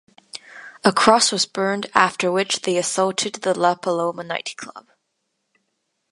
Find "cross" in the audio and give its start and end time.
0.91-1.31